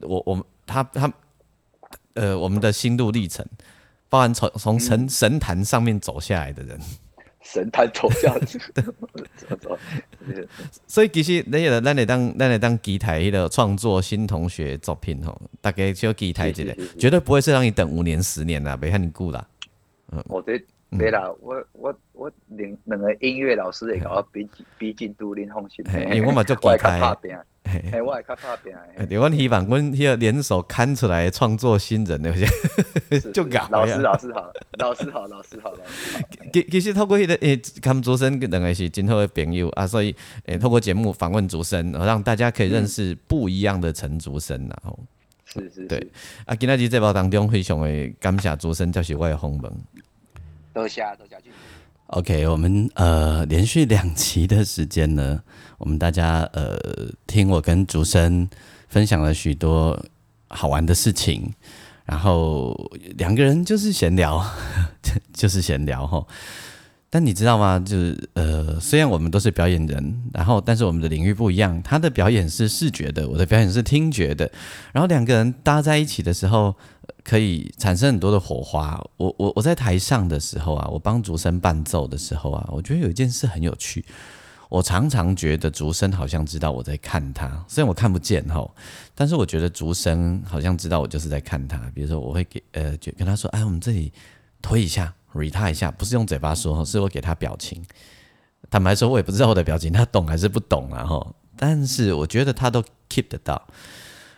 [0.01, 1.11] 呃我我们他他
[2.13, 3.43] 呃我们的心路历程，
[4.15, 6.79] 包含从从神神坛上面走下来的人。
[7.41, 8.57] 神坛走下去，
[9.35, 9.77] 走走，
[10.25, 10.47] 是
[10.87, 16.63] 所以其实那个咱会当咱会当期待迄个创作新同学作品吼，大家就期待一下。
[16.63, 19.45] 是是是，绝对不会是让你等五年十年啦，袂遐尼久啦。
[20.27, 20.57] 我这
[20.97, 24.47] 对啦，我我我两两个音乐老师会甲我逼
[24.77, 29.05] 逼进都恁放心，嘿因为我嘛足期 我会较待拍拼，嘿嘿，我会较拍拼诶。
[29.07, 32.31] 对，阮希望阮迄个联手看出来创作新人的，
[33.33, 33.97] 就是搞老师呀。
[33.99, 36.23] 老师好，老师好，老师好，老师好。
[36.53, 40.15] 其其实透过迄、个诶，他们主持人两个是真好的朋友啊，所以
[40.45, 44.97] 诶，透过节目访问主持人，让大家可以认识不一样的陈竹生然后
[45.45, 46.11] 是是对是，
[46.45, 49.71] 啊，今仔日这包当中非常的感谢竹生就是我的访问。
[50.73, 51.51] 多谢多谢俊。
[52.07, 55.41] OK，我们呃连续两期的时间呢，
[55.77, 56.77] 我们大家呃
[57.27, 58.47] 听我跟竹生
[58.87, 59.99] 分享了许多
[60.47, 61.53] 好玩的事情，
[62.05, 62.73] 然后
[63.17, 64.43] 两个人就是闲聊，
[65.33, 66.25] 就是闲聊哈。
[67.07, 67.79] 但你知道吗？
[67.79, 71.81] 就是呃，虽然我们都是表演人，然后但是我们的领域不一样。
[71.81, 74.51] 他的表演是视觉的，我的表演是听觉的。
[74.91, 76.75] 然后两个人搭在一起的时候，
[77.23, 79.01] 可以产生很多的火花。
[79.15, 84.03] 我我我在台上的时候啊，我帮竹生伴奏的时候啊，我觉得有一件事很有趣。
[84.69, 88.69] 我常常觉得竹生好像知道我在看他，虽然我看不见哈，
[89.13, 91.77] 但是我觉得竹生好像知道我就是在看他。
[91.93, 94.11] 比如说，我会给呃，就跟他说：“哎，我们这里
[94.61, 97.83] 推一下。” re 他一下，不是用嘴巴说，是我给他表情。
[98.69, 101.35] 坦白说，我也不知道我的表情他懂还是不懂啊哈。
[101.57, 103.61] 但是我觉得他都 keep 得到。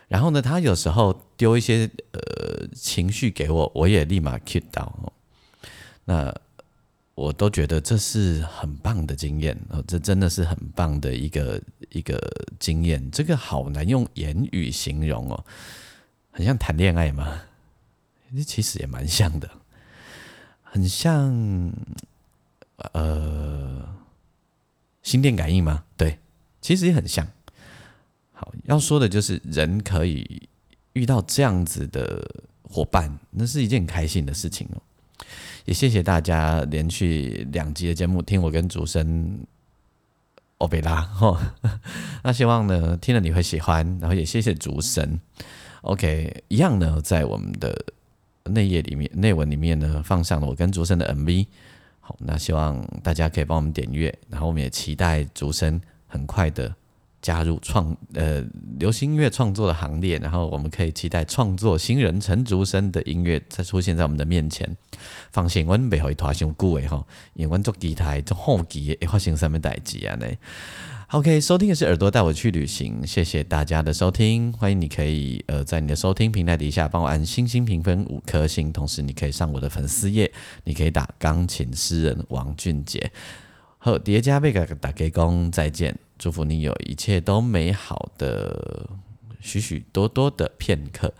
[0.08, 4.92] 然后呢，他有时候丢一些呃情绪给我，我也立马 keep 到。
[6.04, 6.34] 那
[7.18, 11.60] 我都觉得这是很棒的经验哦，这真的是很棒的一个
[11.90, 12.16] 一个
[12.60, 13.10] 经验。
[13.10, 15.44] 这个好难用言语形容哦，
[16.30, 17.40] 很像谈恋爱嘛，
[18.46, 19.50] 其实也蛮像的。
[20.62, 21.72] 很像，
[22.92, 23.84] 呃，
[25.02, 25.82] 心电感应吗？
[25.96, 26.20] 对，
[26.60, 27.26] 其实也很像。
[28.32, 30.48] 好，要说的就是人可以
[30.92, 32.24] 遇到这样子的
[32.62, 34.82] 伙伴，那是一件很开心的事情哦。
[35.64, 39.40] 也谢谢大家连续两集的节目听我跟主声
[40.58, 41.54] 欧贝拉哈。
[42.24, 45.20] 那希望呢听了你会喜欢，然后也谢谢主神。
[45.82, 47.76] OK，一样呢，在我们的。
[48.50, 51.46] 内页里面、内文里面呢，放上了我跟竹生的 MV。
[52.00, 56.74] 好，那希望大家可以帮我们点阅，然后我们也期待竹生很快的
[57.20, 58.44] 加入创呃
[58.78, 64.76] 流行音乐创作的行列，然后我们可以期待创作新人陈竹生的音乐再出现在我们的面前。
[65.30, 70.26] 放心，我们背后一团上久的吼，因为我做吉他做后期会发生什么代志啊呢
[71.10, 80.30] ？OK，收听的是耳朵带我去旅行，谢谢大家的收听，欢迎你可以呃在你的收听平台底下帮我按星星评分五颗星，同时你可以上我的粉丝页，
[80.64, 83.10] 你可以打钢琴诗人王俊杰
[83.88, 88.88] 和叠加贝格打给工再见，祝福你有一切都美好的
[89.40, 91.14] 许许多多的片刻，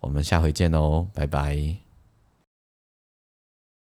[0.00, 1.87] 我们下回见哦，拜拜。